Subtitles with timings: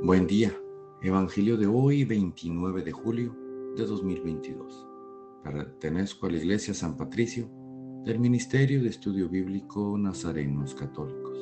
[0.00, 0.56] Buen día.
[1.02, 3.36] Evangelio de hoy, 29 de julio
[3.76, 4.86] de 2022.
[5.42, 7.50] Pertenezco a la Iglesia San Patricio
[8.04, 11.36] del Ministerio de Estudio Bíblico Nazarenos Católicos.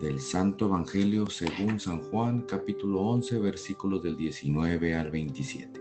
[0.00, 5.78] Del Santo Evangelio según San Juan, capítulo 11, versículos del 19 al 27.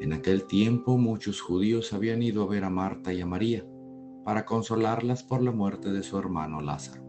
[0.00, 3.66] En aquel tiempo muchos judíos habían ido a ver a Marta y a María
[4.24, 7.07] para consolarlas por la muerte de su hermano Lázaro.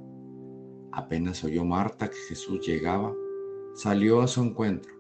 [0.92, 3.14] Apenas oyó Marta que Jesús llegaba,
[3.74, 4.94] salió a su encuentro.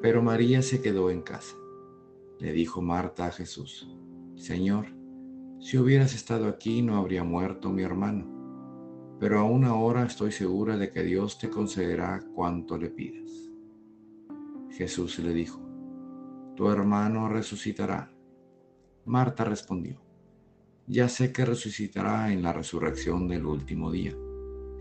[0.00, 1.56] Pero María se quedó en casa.
[2.38, 3.88] Le dijo Marta a Jesús,
[4.34, 4.86] Señor,
[5.60, 8.26] si hubieras estado aquí no habría muerto mi hermano,
[9.20, 13.30] pero aún ahora estoy segura de que Dios te concederá cuanto le pidas.
[14.70, 15.60] Jesús le dijo,
[16.56, 18.12] Tu hermano resucitará.
[19.04, 20.00] Marta respondió,
[20.88, 24.16] Ya sé que resucitará en la resurrección del último día.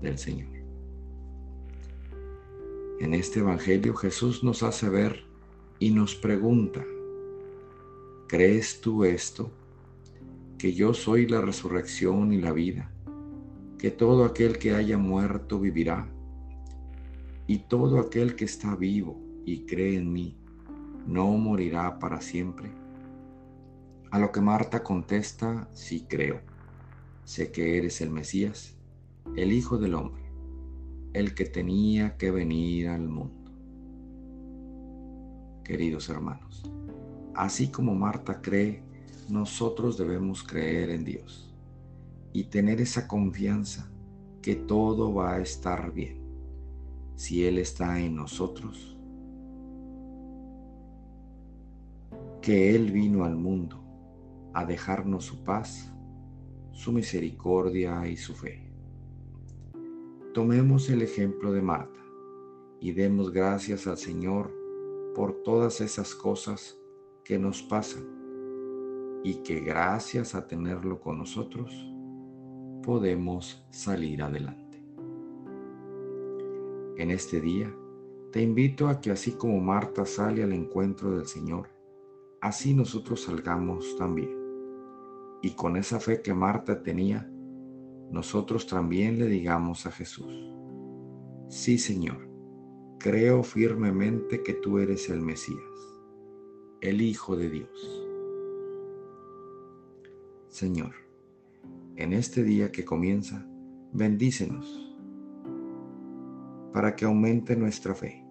[0.00, 0.48] del Señor.
[3.00, 5.24] En este Evangelio Jesús nos hace ver
[5.78, 6.84] y nos pregunta,
[8.26, 9.50] ¿crees tú esto?
[10.58, 12.90] Que yo soy la resurrección y la vida,
[13.78, 16.08] que todo aquel que haya muerto vivirá,
[17.46, 20.36] y todo aquel que está vivo y cree en mí,
[21.06, 22.72] no morirá para siempre.
[24.10, 26.40] A lo que Marta contesta, sí creo,
[27.24, 28.75] sé que eres el Mesías
[29.34, 30.22] el Hijo del Hombre,
[31.12, 33.50] el que tenía que venir al mundo.
[35.64, 36.70] Queridos hermanos,
[37.34, 38.82] así como Marta cree,
[39.28, 41.52] nosotros debemos creer en Dios
[42.32, 43.90] y tener esa confianza
[44.42, 46.20] que todo va a estar bien.
[47.16, 48.96] Si Él está en nosotros,
[52.40, 53.82] que Él vino al mundo
[54.54, 55.90] a dejarnos su paz,
[56.72, 58.65] su misericordia y su fe.
[60.36, 61.98] Tomemos el ejemplo de Marta
[62.78, 64.52] y demos gracias al Señor
[65.14, 66.78] por todas esas cosas
[67.24, 68.04] que nos pasan
[69.24, 71.72] y que gracias a tenerlo con nosotros
[72.82, 74.84] podemos salir adelante.
[76.98, 77.74] En este día
[78.30, 81.70] te invito a que así como Marta sale al encuentro del Señor,
[82.42, 84.36] así nosotros salgamos también.
[85.40, 87.26] Y con esa fe que Marta tenía,
[88.10, 90.52] nosotros también le digamos a Jesús,
[91.48, 92.28] sí Señor,
[92.98, 95.60] creo firmemente que tú eres el Mesías,
[96.80, 98.06] el Hijo de Dios.
[100.48, 100.94] Señor,
[101.96, 103.46] en este día que comienza,
[103.92, 104.86] bendícenos
[106.72, 108.22] para que aumente nuestra fe,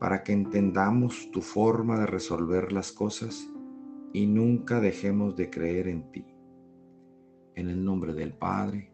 [0.00, 3.48] para que entendamos tu forma de resolver las cosas
[4.12, 6.26] y nunca dejemos de creer en ti.
[7.54, 8.93] En el nombre del Padre,